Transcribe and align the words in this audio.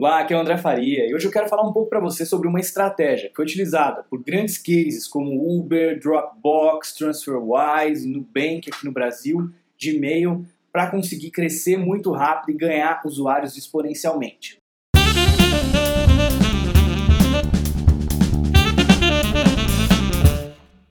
Olá, 0.00 0.20
aqui 0.20 0.32
é 0.32 0.36
o 0.36 0.40
André 0.40 0.56
Faria 0.56 1.08
e 1.08 1.12
hoje 1.12 1.26
eu 1.26 1.30
quero 1.32 1.48
falar 1.48 1.68
um 1.68 1.72
pouco 1.72 1.90
para 1.90 1.98
você 1.98 2.24
sobre 2.24 2.46
uma 2.46 2.60
estratégia 2.60 3.30
que 3.30 3.34
foi 3.34 3.44
utilizada 3.44 4.04
por 4.04 4.22
grandes 4.22 4.56
cases 4.56 5.08
como 5.08 5.58
Uber, 5.58 5.98
Dropbox, 5.98 6.94
TransferWise, 6.94 8.06
Nubank 8.06 8.70
aqui 8.70 8.84
no 8.84 8.92
Brasil, 8.92 9.50
de 9.76 9.96
e-mail, 9.96 10.46
para 10.70 10.88
conseguir 10.88 11.32
crescer 11.32 11.76
muito 11.76 12.12
rápido 12.12 12.54
e 12.54 12.56
ganhar 12.56 13.02
usuários 13.04 13.58
exponencialmente. 13.58 14.58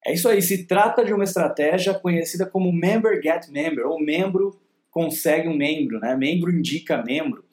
É 0.06 0.14
isso 0.14 0.28
aí, 0.28 0.42
se 0.42 0.66
trata 0.66 1.06
de 1.06 1.14
uma 1.14 1.24
estratégia 1.24 1.94
conhecida 1.94 2.46
como 2.46 2.74
Member 2.74 3.22
Get 3.24 3.48
Member, 3.48 3.88
ou 3.88 4.04
membro 4.04 4.60
consegue 4.92 5.48
um 5.48 5.56
membro, 5.56 5.98
né? 6.02 6.14
membro 6.14 6.52
indica 6.52 7.02
membro. 7.02 7.46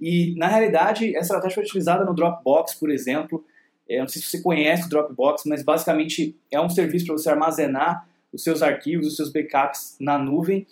E, 0.00 0.34
na 0.36 0.48
realidade, 0.48 1.10
essa 1.10 1.34
estratégia 1.34 1.56
foi 1.56 1.64
utilizada 1.64 2.04
no 2.04 2.14
Dropbox, 2.14 2.74
por 2.74 2.90
exemplo. 2.90 3.44
Eu 3.88 4.00
não 4.00 4.08
sei 4.08 4.22
se 4.22 4.28
você 4.28 4.40
conhece 4.40 4.86
o 4.86 4.88
Dropbox, 4.88 5.42
mas 5.46 5.62
basicamente 5.62 6.36
é 6.50 6.60
um 6.60 6.70
serviço 6.70 7.06
para 7.06 7.16
você 7.16 7.28
armazenar 7.28 8.08
os 8.32 8.42
seus 8.42 8.62
arquivos, 8.62 9.06
os 9.06 9.16
seus 9.16 9.30
backups 9.30 9.96
na 10.00 10.18
nuvem. 10.18 10.66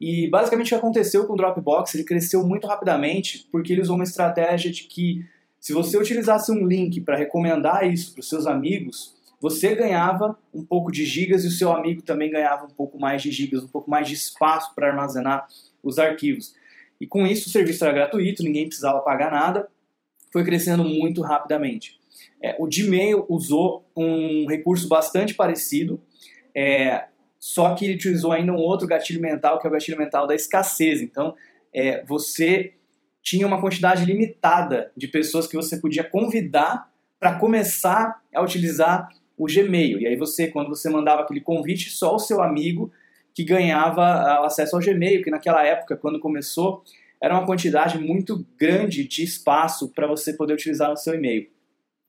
E 0.00 0.28
basicamente 0.28 0.66
o 0.66 0.70
que 0.70 0.74
aconteceu 0.74 1.26
com 1.26 1.34
o 1.34 1.36
Dropbox, 1.36 1.94
ele 1.94 2.04
cresceu 2.04 2.44
muito 2.46 2.66
rapidamente 2.66 3.46
porque 3.52 3.72
ele 3.72 3.82
usou 3.82 3.94
uma 3.94 4.04
estratégia 4.04 4.70
de 4.70 4.84
que 4.84 5.24
se 5.60 5.72
você 5.72 5.96
utilizasse 5.96 6.52
um 6.52 6.66
link 6.66 7.00
para 7.00 7.16
recomendar 7.16 7.90
isso 7.90 8.12
para 8.12 8.20
os 8.20 8.28
seus 8.28 8.46
amigos, 8.46 9.14
você 9.40 9.74
ganhava 9.74 10.38
um 10.52 10.64
pouco 10.64 10.90
de 10.90 11.04
gigas 11.04 11.44
e 11.44 11.48
o 11.48 11.50
seu 11.50 11.72
amigo 11.72 12.02
também 12.02 12.30
ganhava 12.30 12.66
um 12.66 12.70
pouco 12.70 12.98
mais 12.98 13.22
de 13.22 13.30
gigas, 13.30 13.62
um 13.62 13.68
pouco 13.68 13.90
mais 13.90 14.08
de 14.08 14.14
espaço 14.14 14.74
para 14.74 14.88
armazenar 14.88 15.46
os 15.82 15.98
arquivos. 15.98 16.54
E 17.00 17.06
com 17.06 17.26
isso 17.26 17.48
o 17.48 17.52
serviço 17.52 17.84
era 17.84 17.92
gratuito, 17.92 18.42
ninguém 18.42 18.66
precisava 18.66 19.00
pagar 19.00 19.30
nada, 19.30 19.68
foi 20.32 20.44
crescendo 20.44 20.84
muito 20.84 21.22
rapidamente. 21.22 21.98
É, 22.42 22.56
o 22.58 22.66
Gmail 22.66 23.24
usou 23.28 23.84
um 23.96 24.46
recurso 24.48 24.88
bastante 24.88 25.34
parecido, 25.34 26.00
é, 26.54 27.06
só 27.38 27.74
que 27.74 27.84
ele 27.84 27.94
utilizou 27.94 28.32
ainda 28.32 28.52
um 28.52 28.56
outro 28.56 28.86
gatilho 28.86 29.20
mental, 29.20 29.58
que 29.58 29.66
é 29.66 29.70
o 29.70 29.72
gatilho 29.72 29.98
mental 29.98 30.26
da 30.26 30.34
escassez. 30.34 31.02
Então, 31.02 31.34
é, 31.72 32.02
você 32.04 32.74
tinha 33.22 33.46
uma 33.46 33.60
quantidade 33.60 34.04
limitada 34.04 34.92
de 34.96 35.08
pessoas 35.08 35.46
que 35.46 35.56
você 35.56 35.78
podia 35.78 36.04
convidar 36.04 36.90
para 37.18 37.38
começar 37.38 38.22
a 38.34 38.42
utilizar 38.42 39.08
o 39.36 39.46
Gmail. 39.46 40.00
E 40.00 40.06
aí 40.06 40.16
você, 40.16 40.48
quando 40.48 40.68
você 40.68 40.88
mandava 40.90 41.22
aquele 41.22 41.40
convite, 41.40 41.90
só 41.90 42.14
o 42.14 42.18
seu 42.18 42.42
amigo 42.42 42.92
que 43.34 43.44
ganhava 43.44 44.02
ah, 44.02 44.46
acesso 44.46 44.76
ao 44.76 44.82
Gmail, 44.82 45.22
que 45.22 45.30
naquela 45.30 45.64
época, 45.64 45.96
quando 45.96 46.20
começou, 46.20 46.84
era 47.20 47.34
uma 47.34 47.46
quantidade 47.46 47.98
muito 47.98 48.46
grande 48.58 49.06
de 49.06 49.24
espaço 49.24 49.88
para 49.88 50.06
você 50.06 50.32
poder 50.34 50.54
utilizar 50.54 50.90
no 50.90 50.96
seu 50.96 51.14
e-mail. 51.14 51.48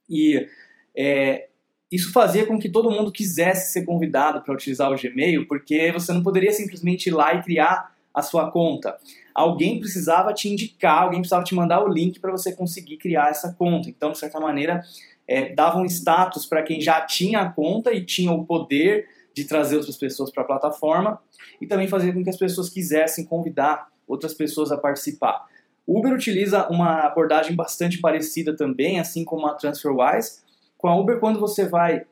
E 0.10 0.48
é, 0.96 1.48
isso 1.92 2.12
fazia 2.12 2.46
com 2.46 2.60
que 2.60 2.70
todo 2.70 2.92
mundo 2.92 3.12
quisesse 3.12 3.74
ser 3.74 3.86
convidado 3.86 4.42
para 4.42 4.54
utilizar 4.54 4.92
o 4.92 4.96
Gmail, 4.96 5.48
porque 5.48 5.92
você 5.92 6.14
não 6.14 6.22
poderia 6.22 6.52
simplesmente 6.52 7.08
ir 7.08 7.12
lá 7.12 7.34
e 7.34 7.42
criar 7.42 7.96
a 8.14 8.22
sua 8.22 8.52
conta. 8.52 8.98
Alguém 9.34 9.80
precisava 9.80 10.34
te 10.34 10.48
indicar, 10.48 11.04
alguém 11.04 11.20
precisava 11.20 11.44
te 11.44 11.56
mandar 11.56 11.84
o 11.84 11.88
link 11.88 12.20
para 12.20 12.32
você 12.32 12.54
conseguir 12.54 12.98
criar 12.98 13.30
essa 13.30 13.54
conta. 13.54 13.90
Então, 13.90 14.12
de 14.12 14.18
certa 14.18 14.40
maneira, 14.40 14.82
é, 15.28 15.54
dava 15.54 15.80
um 15.80 15.86
status 15.86 16.46
para 16.46 16.64
quem 16.64 16.80
já 16.80 17.02
tinha 17.02 17.42
a 17.42 17.50
conta 17.50 17.92
e 17.92 18.06
tinha 18.06 18.32
o 18.32 18.46
poder 18.46 19.08
de 19.36 19.44
trazer 19.44 19.76
outras 19.76 19.98
pessoas 19.98 20.32
para 20.32 20.44
a 20.44 20.46
plataforma 20.46 21.22
e 21.60 21.68
também 21.68 21.90
fazer 21.90 22.14
com 22.14 22.24
que 22.24 22.30
as 22.30 22.38
pessoas 22.38 22.70
quisessem 22.70 23.26
convidar 23.26 23.90
outras 24.08 24.34
pessoas 24.34 24.72
a 24.72 24.78
participar. 24.78 25.46
O 25.86 26.00
Uber 26.00 26.14
utiliza 26.14 26.68
uma 26.70 27.02
abordagem 27.02 27.54
bastante 27.54 28.00
parecida 28.00 28.56
também, 28.56 28.98
assim 28.98 29.26
como 29.26 29.46
a 29.46 29.54
TransferWise. 29.54 30.40
Com 30.78 30.88
a 30.88 30.98
Uber, 30.98 31.20
quando 31.20 31.38
você 31.38 31.68
vai 31.68 32.06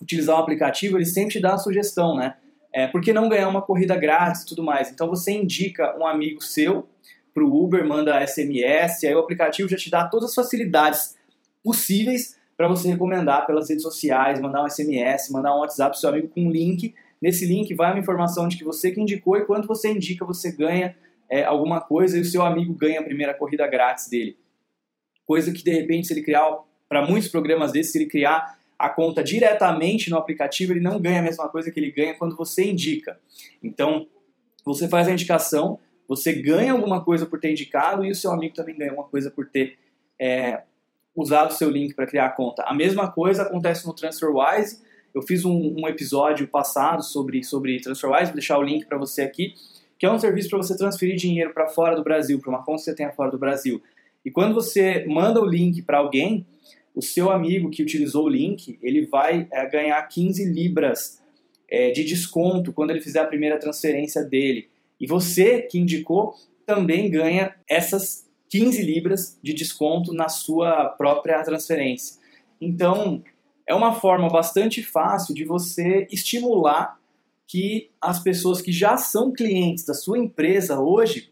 utilizar 0.00 0.36
o 0.36 0.40
aplicativo, 0.40 0.98
ele 0.98 1.06
sempre 1.06 1.32
te 1.32 1.40
dá 1.40 1.54
a 1.54 1.58
sugestão, 1.58 2.14
né? 2.14 2.36
É, 2.70 2.86
por 2.86 3.00
que 3.00 3.14
não 3.14 3.30
ganhar 3.30 3.48
uma 3.48 3.62
corrida 3.62 3.96
grátis 3.96 4.42
e 4.42 4.46
tudo 4.46 4.62
mais? 4.62 4.90
Então 4.90 5.08
você 5.08 5.32
indica 5.32 5.96
um 5.98 6.06
amigo 6.06 6.42
seu 6.42 6.86
para 7.32 7.42
o 7.42 7.64
Uber, 7.64 7.84
manda 7.86 8.24
SMS, 8.26 9.04
aí 9.04 9.14
o 9.14 9.20
aplicativo 9.20 9.68
já 9.68 9.76
te 9.76 9.90
dá 9.90 10.06
todas 10.06 10.30
as 10.30 10.34
facilidades 10.34 11.16
possíveis 11.64 12.37
para 12.58 12.66
você 12.66 12.88
recomendar 12.88 13.46
pelas 13.46 13.68
redes 13.68 13.84
sociais, 13.84 14.40
mandar 14.40 14.64
um 14.64 14.68
SMS, 14.68 15.30
mandar 15.30 15.54
um 15.54 15.60
WhatsApp 15.60 15.92
pro 15.92 16.00
seu 16.00 16.08
amigo 16.08 16.26
com 16.26 16.40
um 16.40 16.50
link. 16.50 16.92
Nesse 17.22 17.46
link 17.46 17.72
vai 17.72 17.92
uma 17.92 18.00
informação 18.00 18.48
de 18.48 18.58
que 18.58 18.64
você 18.64 18.90
que 18.90 19.00
indicou 19.00 19.36
e 19.36 19.44
quando 19.44 19.68
você 19.68 19.92
indica 19.92 20.24
você 20.24 20.50
ganha 20.50 20.96
é, 21.30 21.44
alguma 21.44 21.80
coisa 21.80 22.18
e 22.18 22.20
o 22.20 22.24
seu 22.24 22.42
amigo 22.42 22.74
ganha 22.74 22.98
a 22.98 23.04
primeira 23.04 23.32
corrida 23.32 23.64
grátis 23.68 24.08
dele. 24.08 24.36
Coisa 25.24 25.52
que 25.52 25.62
de 25.62 25.70
repente 25.70 26.08
se 26.08 26.12
ele 26.12 26.22
criar 26.22 26.58
para 26.88 27.06
muitos 27.06 27.28
programas 27.28 27.70
desses, 27.70 27.92
se 27.92 27.98
ele 27.98 28.10
criar 28.10 28.58
a 28.76 28.88
conta 28.88 29.22
diretamente 29.22 30.10
no 30.10 30.16
aplicativo, 30.16 30.72
ele 30.72 30.80
não 30.80 31.00
ganha 31.00 31.20
a 31.20 31.22
mesma 31.22 31.48
coisa 31.48 31.70
que 31.70 31.78
ele 31.78 31.92
ganha 31.92 32.14
quando 32.14 32.36
você 32.36 32.68
indica. 32.68 33.20
Então, 33.62 34.08
você 34.64 34.88
faz 34.88 35.06
a 35.06 35.12
indicação, 35.12 35.78
você 36.08 36.32
ganha 36.32 36.72
alguma 36.72 37.04
coisa 37.04 37.24
por 37.24 37.38
ter 37.38 37.52
indicado 37.52 38.04
e 38.04 38.10
o 38.10 38.14
seu 38.16 38.32
amigo 38.32 38.54
também 38.54 38.76
ganha 38.76 38.92
uma 38.92 39.04
coisa 39.04 39.30
por 39.30 39.48
ter 39.48 39.78
é, 40.18 40.62
usado 41.18 41.50
o 41.50 41.54
seu 41.54 41.68
link 41.68 41.94
para 41.94 42.06
criar 42.06 42.26
a 42.26 42.30
conta. 42.30 42.62
A 42.62 42.72
mesma 42.72 43.10
coisa 43.10 43.42
acontece 43.42 43.86
no 43.86 43.92
TransferWise. 43.92 44.80
Eu 45.12 45.22
fiz 45.22 45.44
um, 45.44 45.74
um 45.76 45.88
episódio 45.88 46.46
passado 46.46 47.02
sobre, 47.02 47.42
sobre 47.42 47.80
TransferWise, 47.80 48.26
vou 48.26 48.34
deixar 48.34 48.58
o 48.58 48.62
link 48.62 48.86
para 48.86 48.96
você 48.96 49.22
aqui, 49.22 49.54
que 49.98 50.06
é 50.06 50.12
um 50.12 50.18
serviço 50.18 50.48
para 50.48 50.58
você 50.58 50.76
transferir 50.76 51.16
dinheiro 51.16 51.52
para 51.52 51.66
fora 51.66 51.96
do 51.96 52.04
Brasil, 52.04 52.38
para 52.38 52.50
uma 52.50 52.64
conta 52.64 52.78
que 52.78 52.84
você 52.84 52.94
tenha 52.94 53.10
fora 53.10 53.30
do 53.30 53.38
Brasil. 53.38 53.82
E 54.24 54.30
quando 54.30 54.54
você 54.54 55.04
manda 55.06 55.40
o 55.40 55.44
link 55.44 55.82
para 55.82 55.98
alguém, 55.98 56.46
o 56.94 57.02
seu 57.02 57.30
amigo 57.30 57.70
que 57.70 57.82
utilizou 57.82 58.26
o 58.26 58.28
link, 58.28 58.78
ele 58.82 59.06
vai 59.06 59.48
é, 59.50 59.66
ganhar 59.68 60.00
15 60.02 60.44
libras 60.44 61.20
é, 61.68 61.90
de 61.90 62.04
desconto 62.04 62.72
quando 62.72 62.90
ele 62.90 63.00
fizer 63.00 63.20
a 63.20 63.26
primeira 63.26 63.58
transferência 63.58 64.22
dele. 64.22 64.68
E 65.00 65.06
você 65.06 65.62
que 65.62 65.78
indicou 65.78 66.34
também 66.66 67.10
ganha 67.10 67.54
essas 67.68 68.27
15 68.48 68.82
libras 68.82 69.38
de 69.42 69.52
desconto 69.52 70.12
na 70.12 70.28
sua 70.28 70.86
própria 70.90 71.42
transferência. 71.42 72.16
Então, 72.60 73.22
é 73.66 73.74
uma 73.74 73.94
forma 73.94 74.28
bastante 74.28 74.82
fácil 74.82 75.34
de 75.34 75.44
você 75.44 76.06
estimular 76.10 76.98
que 77.46 77.90
as 78.00 78.22
pessoas 78.22 78.60
que 78.60 78.72
já 78.72 78.96
são 78.96 79.32
clientes 79.32 79.84
da 79.84 79.94
sua 79.94 80.18
empresa 80.18 80.80
hoje 80.80 81.30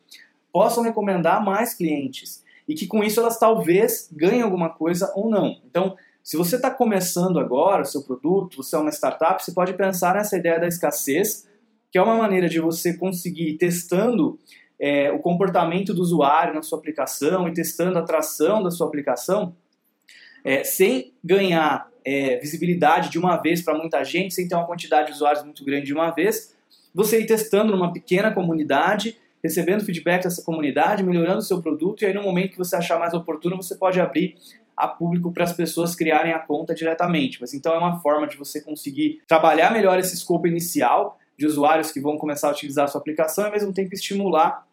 possam 0.53 0.83
recomendar 0.83 1.45
mais 1.45 1.75
clientes 1.75 2.43
e 2.67 2.75
que 2.75 2.87
com 2.87 3.05
isso 3.05 3.21
elas 3.21 3.39
talvez 3.39 4.09
ganhem 4.13 4.43
alguma 4.43 4.71
coisa 4.71 5.13
ou 5.15 5.31
não. 5.31 5.61
Então, 5.65 5.97
se 6.23 6.37
você 6.37 6.57
está 6.57 6.71
começando 6.71 7.39
agora 7.39 7.83
o 7.83 7.87
seu 7.87 8.03
produto, 8.03 8.57
você 8.57 8.75
é 8.75 8.79
uma 8.79 8.91
startup, 8.91 9.43
você 9.43 9.53
pode 9.53 9.75
pensar 9.75 10.15
nessa 10.15 10.37
ideia 10.37 10.59
da 10.59 10.67
escassez, 10.67 11.47
que 11.91 11.99
é 11.99 12.03
uma 12.03 12.17
maneira 12.17 12.49
de 12.49 12.59
você 12.59 12.95
conseguir 12.95 13.57
testando 13.59 14.39
é, 14.79 15.11
o 15.11 15.19
comportamento 15.19 15.95
do 15.95 16.03
usuário 16.03 16.55
na 16.55 16.63
sua 16.63 16.79
aplicação 16.79 17.49
e 17.49 17.53
testando 17.53 17.99
a 17.99 18.03
atração 18.03 18.63
da 18.63 18.71
sua 18.71 18.87
aplicação, 18.87 19.55
é, 20.45 20.63
sem 20.63 21.13
ganhar 21.25 21.89
é, 22.05 22.37
visibilidade 22.39 23.11
de 23.11 23.19
uma 23.19 23.37
vez 23.37 23.63
para 23.63 23.77
muita 23.77 24.05
gente, 24.05 24.35
sem 24.35 24.47
ter 24.47 24.55
uma 24.55 24.67
quantidade 24.67 25.09
de 25.09 25.15
usuários 25.15 25.43
muito 25.43 25.65
grande 25.65 25.87
de 25.87 25.95
uma 25.95 26.11
vez, 26.11 26.55
você 26.95 27.21
ir 27.21 27.27
testando 27.27 27.73
numa 27.73 27.93
pequena 27.93 28.33
comunidade, 28.33 29.19
recebendo 29.43 29.85
feedback 29.85 30.23
dessa 30.23 30.43
comunidade, 30.43 31.03
melhorando 31.03 31.39
o 31.39 31.43
seu 31.43 31.61
produto, 31.61 32.03
e 32.03 32.07
aí 32.07 32.15
no 32.15 32.23
momento 32.23 32.53
que 32.53 32.59
você 32.59 32.77
achar 32.77 32.99
mais 32.99 33.13
oportuno, 33.13 33.57
você 33.57 33.75
pode 33.75 34.01
abrir 34.01 34.37
a 34.77 34.87
público 34.87 35.33
para 35.33 35.45
as 35.45 35.53
pessoas 35.53 35.95
criarem 35.95 36.33
a 36.33 36.39
conta 36.39 36.75
diretamente. 36.75 37.41
Mas 37.41 37.55
então 37.55 37.75
é 37.75 37.79
uma 37.79 37.99
forma 38.01 38.27
de 38.27 38.37
você 38.37 38.61
conseguir 38.61 39.23
trabalhar 39.27 39.73
melhor 39.73 39.99
esse 39.99 40.15
escopo 40.15 40.47
inicial 40.47 41.19
de 41.39 41.47
usuários 41.47 41.91
que 41.91 42.01
vão 42.01 42.17
começar 42.17 42.49
a 42.49 42.53
utilizar 42.53 42.85
a 42.85 42.89
sua 42.89 43.01
aplicação 43.01 43.45
e 43.45 43.47
ao 43.47 43.53
mesmo 43.53 43.73
tempo 43.73 43.95
estimular 43.95 44.67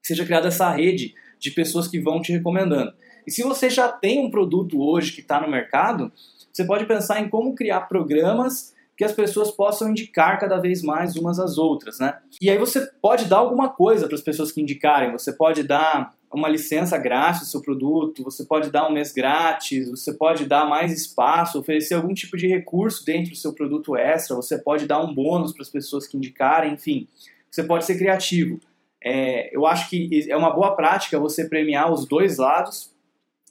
que 0.00 0.08
seja 0.08 0.24
criada 0.24 0.48
essa 0.48 0.70
rede 0.70 1.14
de 1.38 1.50
pessoas 1.50 1.86
que 1.86 2.00
vão 2.00 2.20
te 2.20 2.32
recomendando. 2.32 2.92
E 3.26 3.30
se 3.30 3.42
você 3.42 3.68
já 3.68 3.88
tem 3.88 4.24
um 4.24 4.30
produto 4.30 4.80
hoje 4.80 5.12
que 5.12 5.20
está 5.20 5.40
no 5.40 5.50
mercado, 5.50 6.10
você 6.52 6.64
pode 6.64 6.86
pensar 6.86 7.20
em 7.20 7.28
como 7.28 7.54
criar 7.54 7.82
programas 7.82 8.74
que 8.98 9.04
as 9.04 9.12
pessoas 9.12 9.52
possam 9.52 9.90
indicar 9.90 10.40
cada 10.40 10.58
vez 10.58 10.82
mais 10.82 11.14
umas 11.14 11.38
às 11.38 11.56
outras, 11.56 12.00
né? 12.00 12.18
E 12.42 12.50
aí 12.50 12.58
você 12.58 12.84
pode 13.00 13.26
dar 13.26 13.36
alguma 13.36 13.68
coisa 13.68 14.08
para 14.08 14.16
as 14.16 14.20
pessoas 14.20 14.50
que 14.50 14.60
indicarem. 14.60 15.12
Você 15.12 15.32
pode 15.32 15.62
dar 15.62 16.16
uma 16.32 16.48
licença 16.48 16.98
grátis 16.98 17.42
do 17.42 17.46
seu 17.46 17.62
produto, 17.62 18.24
você 18.24 18.44
pode 18.44 18.72
dar 18.72 18.88
um 18.88 18.92
mês 18.92 19.12
grátis, 19.12 19.88
você 19.88 20.12
pode 20.12 20.46
dar 20.46 20.68
mais 20.68 20.92
espaço, 20.92 21.60
oferecer 21.60 21.94
algum 21.94 22.12
tipo 22.12 22.36
de 22.36 22.48
recurso 22.48 23.06
dentro 23.06 23.30
do 23.30 23.36
seu 23.36 23.52
produto 23.52 23.96
extra, 23.96 24.34
você 24.34 24.58
pode 24.58 24.84
dar 24.84 25.00
um 25.00 25.14
bônus 25.14 25.52
para 25.52 25.62
as 25.62 25.70
pessoas 25.70 26.04
que 26.04 26.16
indicarem, 26.16 26.74
enfim. 26.74 27.06
Você 27.48 27.62
pode 27.62 27.84
ser 27.84 27.96
criativo. 27.96 28.58
É, 29.02 29.54
eu 29.56 29.64
acho 29.64 29.88
que 29.88 30.26
é 30.28 30.36
uma 30.36 30.50
boa 30.50 30.74
prática 30.74 31.20
você 31.20 31.48
premiar 31.48 31.90
os 31.90 32.04
dois 32.04 32.36
lados, 32.36 32.92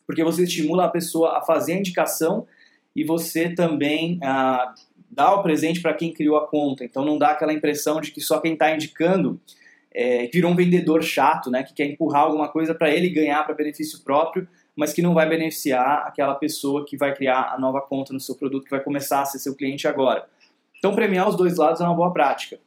porque 0.05 0.25
você 0.25 0.44
estimula 0.44 0.85
a 0.85 0.89
pessoa 0.89 1.38
a 1.38 1.41
fazer 1.41 1.71
a 1.73 1.77
indicação 1.77 2.45
e 2.94 3.05
você 3.05 3.49
também 3.49 4.19
ah, 4.21 4.73
dá 5.17 5.33
o 5.33 5.41
presente 5.41 5.81
para 5.81 5.95
quem 5.95 6.13
criou 6.13 6.37
a 6.37 6.47
conta. 6.47 6.85
Então 6.85 7.03
não 7.03 7.17
dá 7.17 7.29
aquela 7.29 7.51
impressão 7.51 7.99
de 7.99 8.11
que 8.11 8.21
só 8.21 8.39
quem 8.39 8.53
está 8.53 8.71
indicando 8.71 9.41
é, 9.91 10.27
virou 10.27 10.51
um 10.51 10.55
vendedor 10.55 11.01
chato, 11.01 11.49
né, 11.49 11.63
que 11.63 11.73
quer 11.73 11.85
empurrar 11.87 12.21
alguma 12.21 12.47
coisa 12.49 12.75
para 12.75 12.91
ele 12.91 13.09
ganhar 13.09 13.43
para 13.43 13.55
benefício 13.55 14.03
próprio, 14.03 14.47
mas 14.75 14.93
que 14.93 15.01
não 15.01 15.15
vai 15.15 15.27
beneficiar 15.27 16.05
aquela 16.05 16.35
pessoa 16.35 16.85
que 16.85 16.95
vai 16.95 17.15
criar 17.15 17.51
a 17.51 17.59
nova 17.59 17.81
conta 17.81 18.13
no 18.13 18.19
seu 18.19 18.35
produto, 18.35 18.65
que 18.65 18.69
vai 18.69 18.83
começar 18.83 19.21
a 19.21 19.25
ser 19.25 19.39
seu 19.39 19.55
cliente 19.55 19.87
agora. 19.87 20.27
Então, 20.77 20.93
premiar 20.93 21.27
os 21.27 21.35
dois 21.35 21.57
lados 21.57 21.81
é 21.81 21.83
uma 21.83 21.95
boa 21.95 22.13
prática. 22.13 22.59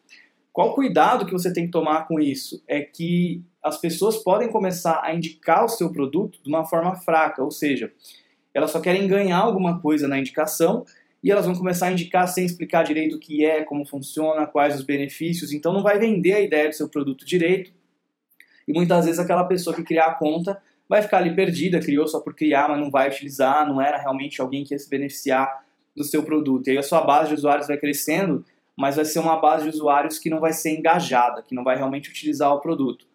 Qual 0.53 0.75
cuidado 0.75 1.25
que 1.25 1.33
você 1.33 1.53
tem 1.53 1.67
que 1.67 1.71
tomar 1.71 2.09
com 2.09 2.19
isso? 2.19 2.61
É 2.67 2.81
que 2.81 3.41
as 3.63 3.79
pessoas 3.79 4.17
podem 4.17 4.49
começar 4.49 5.01
a 5.05 5.15
indicar 5.15 5.65
o 5.65 5.69
seu 5.69 5.93
produto 5.93 6.41
de 6.43 6.49
uma 6.49 6.65
forma 6.65 6.97
fraca, 6.97 7.45
ou 7.45 7.53
seja, 7.53 7.93
elas 8.53 8.73
só 8.73 8.81
querem 8.81 9.07
ganhar 9.07 9.39
alguma 9.39 9.81
coisa 9.81 10.09
na 10.09 10.19
indicação 10.19 10.85
e 11.23 11.31
elas 11.31 11.45
vão 11.45 11.55
começar 11.55 11.89
a 11.89 11.93
indicar 11.93 12.27
sem 12.29 12.45
explicar 12.45 12.83
direito 12.83 13.17
o 13.17 13.19
que 13.19 13.45
é, 13.45 13.63
como 13.63 13.85
funciona, 13.85 14.47
quais 14.47 14.75
os 14.75 14.83
benefícios, 14.83 15.53
então 15.53 15.73
não 15.73 15.83
vai 15.83 15.99
vender 15.99 16.33
a 16.33 16.41
ideia 16.41 16.69
do 16.69 16.75
seu 16.75 16.89
produto 16.89 17.25
direito. 17.25 17.73
E 18.67 18.73
muitas 18.73 19.05
vezes 19.05 19.21
aquela 19.21 19.45
pessoa 19.45 19.75
que 19.75 19.83
criar 19.83 20.07
a 20.07 20.15
conta 20.15 20.61
vai 20.89 21.03
ficar 21.03 21.19
ali 21.19 21.35
perdida, 21.35 21.79
criou 21.79 22.07
só 22.09 22.21
por 22.21 22.35
criar, 22.35 22.69
mas 22.69 22.81
não 22.81 22.91
vai 22.91 23.09
utilizar, 23.09 23.69
não 23.69 23.81
era 23.81 23.99
realmente 23.99 24.41
alguém 24.41 24.65
que 24.65 24.75
ia 24.75 24.79
se 24.79 24.89
beneficiar 24.89 25.65
do 25.95 26.05
seu 26.05 26.23
produto. 26.23 26.69
E 26.69 26.73
aí 26.73 26.79
a 26.79 26.83
sua 26.83 27.03
base 27.03 27.29
de 27.29 27.35
usuários 27.35 27.69
vai 27.69 27.77
crescendo, 27.77 28.45
mas 28.77 28.97
vai 28.97 29.05
ser 29.05 29.19
uma 29.19 29.37
base 29.37 29.65
de 29.65 29.71
usuários 29.71 30.19
que 30.19 30.31
não 30.31 30.41
vai 30.41 30.53
ser 30.53 30.77
engajada, 30.77 31.43
que 31.43 31.55
não 31.55 31.63
vai 31.63 31.77
realmente 31.77 32.11
utilizar 32.11 32.53
o 32.53 32.61
produto. 32.61 33.07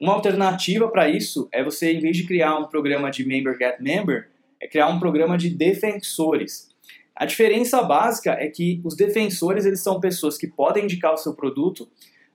Uma 0.00 0.14
alternativa 0.14 0.88
para 0.88 1.08
isso 1.08 1.48
é 1.52 1.62
você, 1.62 1.92
em 1.92 2.00
vez 2.00 2.16
de 2.16 2.26
criar 2.26 2.58
um 2.58 2.64
programa 2.64 3.10
de 3.10 3.24
Member 3.24 3.56
Get 3.56 3.80
Member, 3.80 4.28
é 4.60 4.66
criar 4.66 4.88
um 4.88 4.98
programa 4.98 5.38
de 5.38 5.50
defensores. 5.50 6.74
A 7.16 7.24
diferença 7.24 7.82
básica 7.82 8.32
é 8.32 8.46
que 8.48 8.78
os 8.84 8.94
defensores 8.94 9.64
eles 9.64 9.80
são 9.80 9.98
pessoas 9.98 10.36
que 10.36 10.46
podem 10.46 10.84
indicar 10.84 11.14
o 11.14 11.16
seu 11.16 11.32
produto, 11.32 11.88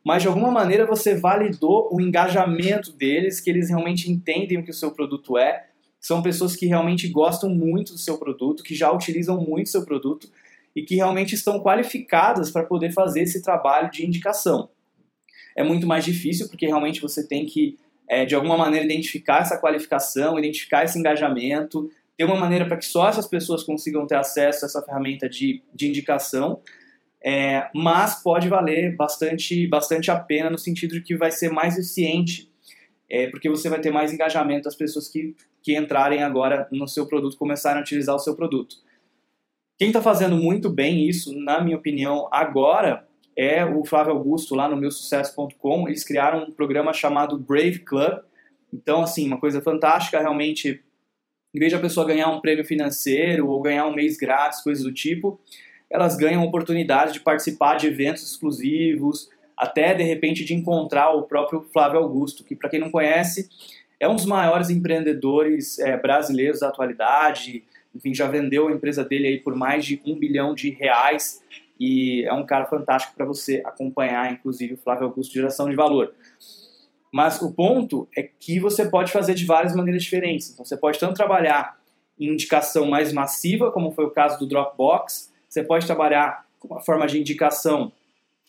mas 0.03 0.23
de 0.23 0.27
alguma 0.27 0.49
maneira 0.49 0.87
você 0.87 1.13
validou 1.13 1.87
o 1.91 2.01
engajamento 2.01 2.91
deles, 2.91 3.39
que 3.39 3.51
eles 3.51 3.69
realmente 3.69 4.11
entendem 4.11 4.57
o 4.57 4.63
que 4.63 4.71
o 4.71 4.73
seu 4.73 4.89
produto 4.89 5.37
é. 5.37 5.67
São 5.99 6.23
pessoas 6.23 6.55
que 6.55 6.65
realmente 6.65 7.07
gostam 7.09 7.47
muito 7.47 7.93
do 7.93 7.99
seu 7.99 8.17
produto, 8.17 8.63
que 8.63 8.73
já 8.73 8.91
utilizam 8.91 9.39
muito 9.39 9.67
o 9.67 9.69
seu 9.69 9.85
produto 9.85 10.27
e 10.75 10.81
que 10.81 10.95
realmente 10.95 11.35
estão 11.35 11.59
qualificadas 11.59 12.49
para 12.49 12.63
poder 12.63 12.91
fazer 12.91 13.21
esse 13.21 13.43
trabalho 13.43 13.91
de 13.91 14.03
indicação. 14.03 14.67
É 15.55 15.63
muito 15.63 15.85
mais 15.85 16.03
difícil 16.03 16.47
porque 16.47 16.65
realmente 16.65 16.99
você 16.99 17.27
tem 17.27 17.45
que, 17.45 17.77
é, 18.09 18.25
de 18.25 18.33
alguma 18.33 18.57
maneira, 18.57 18.83
identificar 18.83 19.41
essa 19.41 19.59
qualificação, 19.59 20.39
identificar 20.39 20.83
esse 20.83 20.97
engajamento, 20.97 21.91
ter 22.21 22.25
uma 22.25 22.35
maneira 22.35 22.67
para 22.67 22.77
que 22.77 22.85
só 22.85 23.09
essas 23.09 23.25
pessoas 23.25 23.63
consigam 23.63 24.05
ter 24.05 24.13
acesso 24.13 24.63
a 24.63 24.67
essa 24.67 24.81
ferramenta 24.83 25.27
de, 25.27 25.63
de 25.73 25.87
indicação, 25.87 26.61
é, 27.19 27.67
mas 27.73 28.21
pode 28.21 28.47
valer 28.47 28.95
bastante, 28.95 29.65
bastante 29.67 30.11
a 30.11 30.19
pena 30.19 30.47
no 30.47 30.57
sentido 30.57 30.91
de 30.91 31.01
que 31.01 31.17
vai 31.17 31.31
ser 31.31 31.49
mais 31.49 31.79
eficiente, 31.79 32.47
é, 33.09 33.27
porque 33.27 33.49
você 33.49 33.69
vai 33.69 33.81
ter 33.81 33.89
mais 33.89 34.13
engajamento 34.13 34.65
das 34.65 34.75
pessoas 34.75 35.07
que, 35.07 35.35
que 35.63 35.75
entrarem 35.75 36.21
agora 36.21 36.67
no 36.71 36.87
seu 36.87 37.07
produto, 37.07 37.35
começarem 37.35 37.79
a 37.79 37.81
utilizar 37.81 38.15
o 38.15 38.19
seu 38.19 38.35
produto. 38.35 38.75
Quem 39.79 39.87
está 39.87 39.99
fazendo 39.99 40.37
muito 40.37 40.69
bem 40.69 41.09
isso, 41.09 41.35
na 41.39 41.59
minha 41.59 41.77
opinião, 41.77 42.29
agora 42.31 43.07
é 43.35 43.65
o 43.65 43.83
Flávio 43.83 44.13
Augusto 44.13 44.53
lá 44.53 44.69
no 44.69 44.77
meusucesso.com. 44.77 45.87
Eles 45.87 46.03
criaram 46.03 46.43
um 46.43 46.51
programa 46.51 46.93
chamado 46.93 47.35
Brave 47.39 47.79
Club. 47.79 48.19
Então, 48.71 49.01
assim, 49.01 49.25
uma 49.25 49.39
coisa 49.39 49.59
fantástica, 49.59 50.19
realmente 50.19 50.83
em 51.53 51.59
vez 51.59 51.71
de 51.71 51.75
a 51.75 51.79
pessoa 51.79 52.05
ganhar 52.05 52.29
um 52.29 52.39
prêmio 52.39 52.63
financeiro 52.65 53.47
ou 53.47 53.61
ganhar 53.61 53.85
um 53.85 53.93
mês 53.93 54.17
grátis, 54.17 54.61
coisas 54.61 54.83
do 54.83 54.91
tipo, 54.91 55.39
elas 55.89 56.15
ganham 56.15 56.43
oportunidade 56.43 57.13
de 57.13 57.19
participar 57.19 57.75
de 57.75 57.87
eventos 57.87 58.23
exclusivos, 58.23 59.29
até 59.57 59.93
de 59.93 60.03
repente 60.03 60.45
de 60.45 60.53
encontrar 60.53 61.11
o 61.11 61.23
próprio 61.23 61.65
Flávio 61.73 61.99
Augusto, 61.99 62.43
que 62.43 62.55
para 62.55 62.69
quem 62.69 62.79
não 62.79 62.89
conhece 62.89 63.49
é 63.99 64.07
um 64.07 64.15
dos 64.15 64.25
maiores 64.25 64.71
empreendedores 64.71 65.77
é, 65.77 65.95
brasileiros 65.95 66.61
da 66.61 66.69
atualidade. 66.69 67.63
Enfim, 67.93 68.15
já 68.15 68.27
vendeu 68.27 68.67
a 68.67 68.71
empresa 68.71 69.05
dele 69.05 69.27
aí 69.27 69.37
por 69.37 69.55
mais 69.55 69.85
de 69.85 70.01
um 70.03 70.17
bilhão 70.17 70.55
de 70.55 70.71
reais 70.71 71.43
e 71.79 72.25
é 72.25 72.33
um 72.33 72.43
cara 72.43 72.65
fantástico 72.65 73.13
para 73.15 73.25
você 73.25 73.61
acompanhar, 73.63 74.31
inclusive 74.31 74.73
o 74.73 74.77
Flávio 74.77 75.05
Augusto, 75.05 75.33
geração 75.33 75.69
de 75.69 75.75
valor. 75.75 76.13
Mas 77.11 77.41
o 77.41 77.51
ponto 77.51 78.07
é 78.15 78.23
que 78.23 78.59
você 78.59 78.89
pode 78.89 79.11
fazer 79.11 79.33
de 79.33 79.45
várias 79.45 79.75
maneiras 79.75 80.03
diferentes. 80.03 80.51
Então 80.51 80.63
você 80.63 80.77
pode 80.77 80.97
tanto 80.97 81.13
trabalhar 81.13 81.77
em 82.19 82.27
indicação 82.27 82.85
mais 82.85 83.11
massiva, 83.11 83.71
como 83.71 83.91
foi 83.91 84.05
o 84.05 84.11
caso 84.11 84.39
do 84.39 84.47
Dropbox, 84.47 85.31
você 85.49 85.63
pode 85.63 85.85
trabalhar 85.85 86.45
com 86.59 86.67
uma 86.67 86.79
forma 86.79 87.05
de 87.07 87.19
indicação 87.19 87.91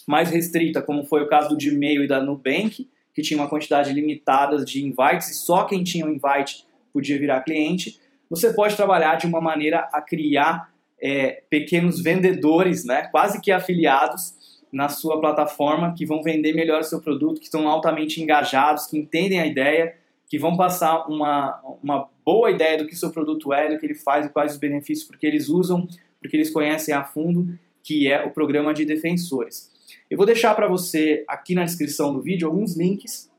mais 0.06 0.30
restrita, 0.30 0.82
como 0.82 1.04
foi 1.04 1.22
o 1.22 1.28
caso 1.28 1.48
do 1.48 1.56
Gmail 1.56 2.04
e 2.04 2.06
da 2.06 2.20
Nubank, 2.20 2.88
que 3.14 3.22
tinha 3.22 3.40
uma 3.40 3.48
quantidade 3.48 3.92
limitada 3.92 4.64
de 4.64 4.84
invites 4.84 5.30
e 5.30 5.34
só 5.34 5.64
quem 5.64 5.82
tinha 5.82 6.06
um 6.06 6.10
invite 6.10 6.66
podia 6.92 7.18
virar 7.18 7.40
cliente. 7.40 7.98
Você 8.30 8.52
pode 8.52 8.76
trabalhar 8.76 9.16
de 9.16 9.26
uma 9.26 9.40
maneira 9.40 9.88
a 9.92 10.00
criar 10.00 10.70
é, 11.00 11.42
pequenos 11.50 12.00
vendedores, 12.00 12.84
né, 12.84 13.08
quase 13.10 13.40
que 13.40 13.50
afiliados, 13.50 14.34
na 14.72 14.88
sua 14.88 15.20
plataforma 15.20 15.94
que 15.94 16.06
vão 16.06 16.22
vender 16.22 16.54
melhor 16.54 16.80
o 16.80 16.84
seu 16.84 17.00
produto, 17.00 17.38
que 17.38 17.44
estão 17.44 17.68
altamente 17.68 18.22
engajados, 18.22 18.86
que 18.86 18.96
entendem 18.96 19.38
a 19.38 19.46
ideia, 19.46 19.94
que 20.26 20.38
vão 20.38 20.56
passar 20.56 21.06
uma, 21.08 21.60
uma 21.82 22.08
boa 22.24 22.50
ideia 22.50 22.78
do 22.78 22.86
que 22.86 22.96
seu 22.96 23.10
produto 23.10 23.52
é, 23.52 23.68
do 23.68 23.78
que 23.78 23.84
ele 23.84 23.94
faz 23.94 24.24
e 24.24 24.30
quais 24.30 24.52
os 24.52 24.58
benefícios, 24.58 25.06
porque 25.06 25.26
eles 25.26 25.50
usam, 25.50 25.86
porque 26.20 26.36
eles 26.36 26.48
conhecem 26.48 26.94
a 26.94 27.04
fundo, 27.04 27.58
que 27.82 28.10
é 28.10 28.24
o 28.24 28.30
programa 28.30 28.72
de 28.72 28.86
defensores. 28.86 29.70
Eu 30.10 30.16
vou 30.16 30.24
deixar 30.24 30.54
para 30.54 30.66
você 30.66 31.24
aqui 31.28 31.54
na 31.54 31.64
descrição 31.64 32.14
do 32.14 32.22
vídeo 32.22 32.48
alguns 32.48 32.76
links 32.76 33.30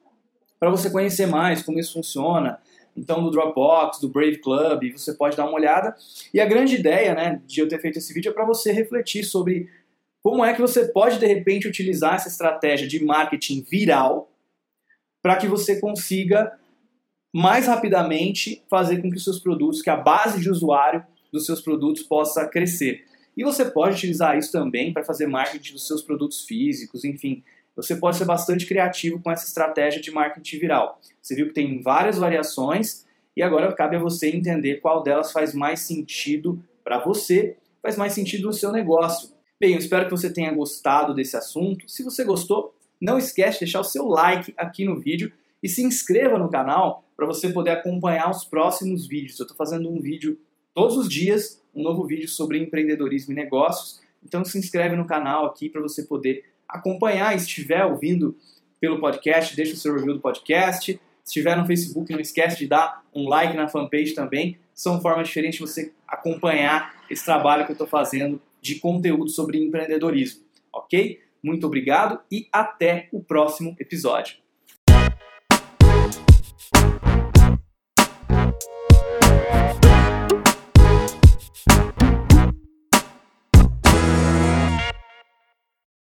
para 0.60 0.70
você 0.70 0.90
conhecer 0.90 1.26
mais 1.26 1.64
como 1.64 1.80
isso 1.80 1.94
funciona. 1.94 2.60
Então, 2.96 3.24
do 3.24 3.32
Dropbox, 3.32 4.00
do 4.00 4.08
Brave 4.08 4.38
Club, 4.38 4.92
você 4.92 5.14
pode 5.14 5.36
dar 5.36 5.46
uma 5.46 5.56
olhada. 5.56 5.96
E 6.34 6.40
a 6.40 6.46
grande 6.46 6.76
ideia 6.76 7.16
né, 7.16 7.42
de 7.46 7.60
eu 7.60 7.68
ter 7.68 7.80
feito 7.80 7.98
esse 7.98 8.14
vídeo 8.14 8.30
é 8.30 8.34
para 8.34 8.46
você 8.46 8.72
refletir 8.72 9.24
sobre 9.24 9.68
como 10.24 10.44
é 10.46 10.54
que 10.54 10.62
você 10.62 10.86
pode, 10.86 11.20
de 11.20 11.28
repente, 11.28 11.68
utilizar 11.68 12.16
essa 12.16 12.30
estratégia 12.30 12.88
de 12.88 13.04
marketing 13.04 13.62
viral 13.62 14.32
para 15.22 15.36
que 15.36 15.48
você 15.48 15.82
consiga 15.82 16.58
mais 17.36 17.68
rapidamente 17.68 18.64
fazer 18.70 19.02
com 19.02 19.10
que 19.10 19.18
os 19.18 19.24
seus 19.24 19.40
produtos, 19.40 19.82
que 19.82 19.90
a 19.90 19.98
base 19.98 20.40
de 20.40 20.50
usuário 20.50 21.06
dos 21.32 21.46
seus 21.46 21.60
produtos 21.60 22.04
possa 22.04 22.48
crescer. 22.48 23.06
E 23.36 23.44
você 23.44 23.66
pode 23.66 23.96
utilizar 23.96 24.38
isso 24.38 24.52
também 24.52 24.94
para 24.94 25.04
fazer 25.04 25.28
marketing 25.28 25.74
dos 25.74 25.86
seus 25.86 26.02
produtos 26.02 26.46
físicos, 26.46 27.04
enfim. 27.04 27.44
Você 27.76 27.96
pode 27.96 28.16
ser 28.16 28.26
bastante 28.26 28.66
criativo 28.66 29.20
com 29.20 29.30
essa 29.30 29.46
estratégia 29.46 30.00
de 30.00 30.12
marketing 30.12 30.60
viral. 30.60 31.02
Você 31.22 31.36
viu 31.36 31.48
que 31.48 31.54
tem 31.54 31.82
várias 31.82 32.18
variações 32.18 33.06
e 33.36 33.42
agora 33.42 33.74
cabe 33.74 33.98
a 33.98 34.00
você 34.00 34.30
entender 34.30 34.80
qual 34.80 35.04
delas 35.04 35.32
faz 35.34 35.54
mais 35.54 35.82
sentido 35.82 36.64
para 36.84 37.00
você, 37.00 37.58
faz 37.82 37.98
mais 37.98 38.14
sentido 38.14 38.48
no 38.48 38.54
seu 38.54 38.72
negócio. 38.72 39.33
Bem, 39.64 39.72
eu 39.72 39.80
espero 39.80 40.04
que 40.04 40.12
você 40.12 40.30
tenha 40.30 40.54
gostado 40.54 41.14
desse 41.14 41.38
assunto. 41.38 41.90
Se 41.90 42.04
você 42.04 42.26
gostou, 42.26 42.76
não 43.00 43.18
esquece 43.18 43.60
de 43.60 43.60
deixar 43.60 43.80
o 43.80 43.84
seu 43.86 44.06
like 44.06 44.54
aqui 44.58 44.84
no 44.84 45.00
vídeo 45.00 45.32
e 45.64 45.70
se 45.70 45.82
inscreva 45.82 46.38
no 46.38 46.50
canal 46.50 47.06
para 47.16 47.26
você 47.26 47.48
poder 47.48 47.70
acompanhar 47.70 48.30
os 48.30 48.44
próximos 48.44 49.08
vídeos. 49.08 49.40
Eu 49.40 49.46
estou 49.46 49.56
fazendo 49.56 49.90
um 49.90 50.02
vídeo 50.02 50.38
todos 50.74 50.98
os 50.98 51.08
dias, 51.08 51.64
um 51.74 51.82
novo 51.82 52.06
vídeo 52.06 52.28
sobre 52.28 52.58
empreendedorismo 52.58 53.32
e 53.32 53.36
negócios. 53.38 54.02
Então 54.22 54.44
se 54.44 54.58
inscreve 54.58 54.98
no 54.98 55.08
canal 55.08 55.46
aqui 55.46 55.70
para 55.70 55.80
você 55.80 56.04
poder 56.04 56.44
acompanhar. 56.68 57.34
E 57.34 57.40
se 57.40 57.46
estiver 57.46 57.86
ouvindo 57.86 58.36
pelo 58.82 59.00
podcast, 59.00 59.56
deixa 59.56 59.76
o 59.76 59.78
seu 59.78 59.96
review 59.96 60.16
do 60.16 60.20
podcast. 60.20 60.92
Se 60.92 61.00
estiver 61.26 61.56
no 61.56 61.66
Facebook, 61.66 62.12
não 62.12 62.20
esquece 62.20 62.58
de 62.58 62.68
dar 62.68 63.02
um 63.16 63.30
like 63.30 63.56
na 63.56 63.70
fanpage 63.70 64.14
também. 64.14 64.58
São 64.76 65.00
formas 65.00 65.30
diferentes 65.30 65.58
de 65.58 65.66
você 65.66 65.94
acompanhar 66.06 67.02
esse 67.10 67.24
trabalho 67.24 67.64
que 67.64 67.72
eu 67.72 67.76
estou 67.76 67.88
fazendo 67.88 68.42
de 68.64 68.80
conteúdo 68.80 69.28
sobre 69.28 69.62
empreendedorismo, 69.62 70.46
ok? 70.72 71.20
Muito 71.44 71.68
obrigado 71.68 72.22
e 72.32 72.48
até 72.52 73.10
o 73.12 73.22
próximo 73.22 73.76
episódio. 73.78 74.38